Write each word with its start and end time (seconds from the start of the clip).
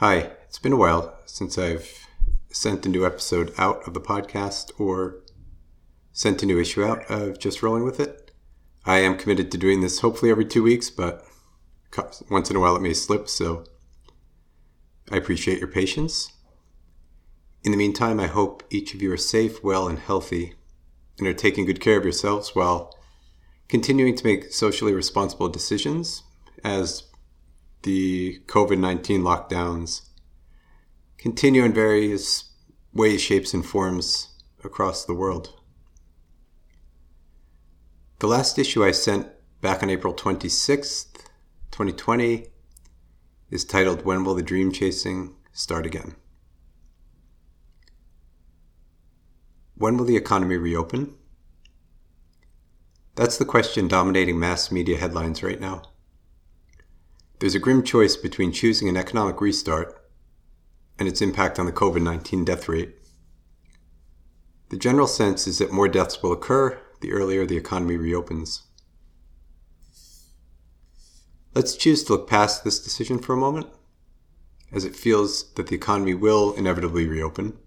Hi, 0.00 0.32
it's 0.44 0.58
been 0.58 0.74
a 0.74 0.76
while 0.76 1.18
since 1.24 1.56
I've 1.56 2.06
sent 2.50 2.84
a 2.84 2.90
new 2.90 3.06
episode 3.06 3.54
out 3.56 3.88
of 3.88 3.94
the 3.94 4.00
podcast 4.00 4.70
or 4.78 5.22
sent 6.12 6.42
a 6.42 6.46
new 6.46 6.60
issue 6.60 6.84
out 6.84 7.10
of 7.10 7.38
Just 7.38 7.62
Rolling 7.62 7.82
With 7.82 7.98
It. 7.98 8.30
I 8.84 8.98
am 8.98 9.16
committed 9.16 9.50
to 9.50 9.56
doing 9.56 9.80
this 9.80 10.00
hopefully 10.00 10.30
every 10.30 10.44
two 10.44 10.62
weeks, 10.62 10.90
but 10.90 11.24
once 12.28 12.50
in 12.50 12.56
a 12.56 12.60
while 12.60 12.76
it 12.76 12.82
may 12.82 12.92
slip, 12.92 13.26
so 13.26 13.64
I 15.10 15.16
appreciate 15.16 15.60
your 15.60 15.68
patience. 15.68 16.30
In 17.64 17.72
the 17.72 17.78
meantime, 17.78 18.20
I 18.20 18.26
hope 18.26 18.64
each 18.68 18.92
of 18.92 19.00
you 19.00 19.10
are 19.12 19.16
safe, 19.16 19.64
well, 19.64 19.88
and 19.88 19.98
healthy 19.98 20.56
and 21.18 21.26
are 21.26 21.32
taking 21.32 21.64
good 21.64 21.80
care 21.80 21.96
of 21.96 22.04
yourselves 22.04 22.54
while 22.54 22.94
continuing 23.66 24.14
to 24.14 24.26
make 24.26 24.52
socially 24.52 24.92
responsible 24.92 25.48
decisions 25.48 26.22
as 26.62 27.04
the 27.86 28.40
COVID 28.46 28.80
19 28.80 29.22
lockdowns 29.22 30.08
continue 31.18 31.62
in 31.62 31.72
various 31.72 32.50
ways, 32.92 33.22
shapes, 33.22 33.54
and 33.54 33.64
forms 33.64 34.30
across 34.64 35.04
the 35.04 35.14
world. 35.14 35.54
The 38.18 38.26
last 38.26 38.58
issue 38.58 38.84
I 38.84 38.90
sent 38.90 39.28
back 39.60 39.84
on 39.84 39.90
April 39.90 40.12
26th, 40.12 41.14
2020, 41.70 42.48
is 43.52 43.64
titled 43.64 44.04
When 44.04 44.24
Will 44.24 44.34
the 44.34 44.42
Dream 44.42 44.72
Chasing 44.72 45.36
Start 45.52 45.86
Again? 45.86 46.16
When 49.76 49.96
will 49.96 50.06
the 50.06 50.16
economy 50.16 50.56
reopen? 50.56 51.14
That's 53.14 53.38
the 53.38 53.44
question 53.44 53.86
dominating 53.86 54.40
mass 54.40 54.72
media 54.72 54.98
headlines 54.98 55.44
right 55.44 55.60
now. 55.60 55.82
There's 57.38 57.54
a 57.54 57.58
grim 57.58 57.82
choice 57.82 58.16
between 58.16 58.50
choosing 58.50 58.88
an 58.88 58.96
economic 58.96 59.40
restart 59.42 59.94
and 60.98 61.06
its 61.06 61.20
impact 61.20 61.58
on 61.58 61.66
the 61.66 61.72
COVID 61.72 62.02
19 62.02 62.46
death 62.46 62.66
rate. 62.66 62.94
The 64.70 64.78
general 64.78 65.06
sense 65.06 65.46
is 65.46 65.58
that 65.58 65.70
more 65.70 65.86
deaths 65.86 66.22
will 66.22 66.32
occur 66.32 66.80
the 67.00 67.12
earlier 67.12 67.44
the 67.44 67.58
economy 67.58 67.98
reopens. 67.98 68.62
Let's 71.54 71.76
choose 71.76 72.04
to 72.04 72.14
look 72.14 72.28
past 72.28 72.64
this 72.64 72.82
decision 72.82 73.18
for 73.18 73.34
a 73.34 73.38
moment, 73.38 73.66
as 74.72 74.84
it 74.84 74.96
feels 74.96 75.52
that 75.54 75.66
the 75.66 75.74
economy 75.74 76.14
will 76.14 76.54
inevitably 76.54 77.06
reopen. 77.06 77.58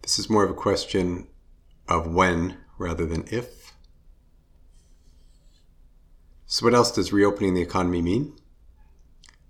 This 0.00 0.18
is 0.18 0.30
more 0.30 0.44
of 0.44 0.50
a 0.50 0.54
question 0.54 1.28
of 1.88 2.06
when 2.06 2.56
rather 2.78 3.04
than 3.04 3.28
if. 3.30 3.72
So, 6.46 6.64
what 6.64 6.74
else 6.74 6.90
does 6.90 7.12
reopening 7.12 7.54
the 7.54 7.62
economy 7.62 8.00
mean? 8.00 8.36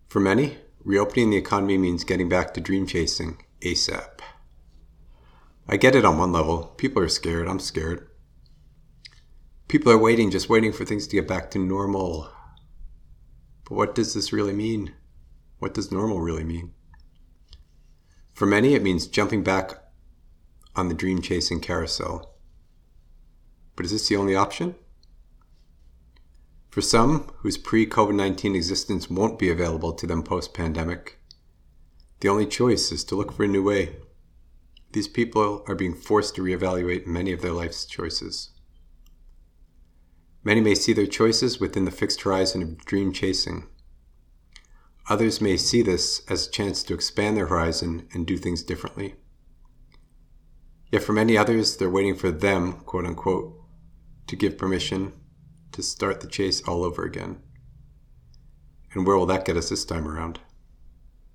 For 0.09 0.21
many, 0.21 0.59
reopening 0.85 1.31
the 1.31 1.37
economy 1.37 1.79
means 1.79 2.05
getting 2.05 2.29
back 2.29 2.55
to 2.55 2.61
dream 2.61 2.87
chasing 2.87 3.43
ASAP. 3.61 4.21
I 5.69 5.77
get 5.77 5.97
it 5.97 6.05
on 6.05 6.19
one 6.19 6.33
level. 6.33 6.75
People 6.77 7.03
are 7.03 7.09
scared. 7.09 7.49
I'm 7.49 7.59
scared. 7.59 8.09
People 9.69 9.91
are 9.91 9.99
waiting, 9.99 10.31
just 10.31 10.49
waiting 10.49 10.73
for 10.73 10.85
things 10.85 11.09
to 11.09 11.17
get 11.17 11.27
back 11.27 11.51
to 11.51 11.59
normal. 11.59 12.31
But 13.65 13.75
what 13.75 13.95
does 13.97 14.15
this 14.15 14.33
really 14.33 14.53
mean? 14.53 14.95
What 15.59 15.75
does 15.75 15.91
normal 15.91 16.21
really 16.21 16.45
mean? 16.45 16.73
For 18.33 18.47
many, 18.47 18.75
it 18.75 18.83
means 18.83 19.09
jumping 19.09 19.43
back 19.43 19.73
on 20.77 20.89
the 20.89 20.95
dream 20.95 21.21
chasing 21.21 21.59
carousel. 21.59 22.37
But 23.75 23.87
is 23.87 23.93
this 23.93 24.09
the 24.09 24.17
only 24.17 24.37
option? 24.37 24.77
For 26.77 26.83
some 26.83 27.31
whose 27.39 27.57
pre 27.57 27.87
COVID 27.87 28.15
19 28.15 28.55
existence 28.55 29.09
won't 29.09 29.39
be 29.39 29.49
available 29.49 29.95
to 29.95 30.07
them 30.07 30.23
post 30.23 30.53
pandemic, 30.53 31.19
the 32.21 32.29
only 32.29 32.45
choice 32.45 32.93
is 32.93 33.03
to 33.05 33.15
look 33.15 33.33
for 33.33 33.45
a 33.45 33.49
new 33.49 33.63
way. 33.63 33.97
These 34.93 35.09
people 35.09 35.65
are 35.69 35.75
being 35.75 35.95
forced 35.95 36.35
to 36.35 36.43
reevaluate 36.43 37.07
many 37.07 37.33
of 37.33 37.41
their 37.41 37.53
life's 37.53 37.87
choices. 37.87 38.51
Many 40.45 40.61
may 40.61 40.75
see 40.75 40.93
their 40.93 41.07
choices 41.07 41.59
within 41.59 41.87
the 41.87 41.91
fixed 41.91 42.21
horizon 42.21 42.61
of 42.63 42.85
dream 42.85 43.11
chasing. 43.11 43.69
Others 45.09 45.41
may 45.41 45.57
see 45.57 45.81
this 45.81 46.21
as 46.29 46.47
a 46.47 46.51
chance 46.51 46.83
to 46.83 46.93
expand 46.93 47.39
their 47.39 47.47
horizon 47.47 48.07
and 48.13 48.27
do 48.27 48.37
things 48.37 48.63
differently. 48.63 49.15
Yet 50.93 51.05
for 51.05 51.15
many 51.15 51.39
others, 51.39 51.79
they're 51.79 51.89
waiting 51.89 52.17
for 52.17 52.31
them, 52.31 52.81
quote 52.81 53.07
unquote, 53.07 53.59
to 54.27 54.37
give 54.37 54.59
permission 54.59 55.15
to 55.77 55.83
start 55.83 56.23
the 56.23 56.27
chase 56.27 56.63
all 56.63 56.83
over 56.83 57.05
again. 57.05 57.37
And 58.95 59.07
where 59.07 59.17
will 59.17 59.27
that 59.27 59.45
get 59.45 59.59
us 59.59 59.69
this 59.69 59.85
time 59.85 60.09
around? 60.09 60.41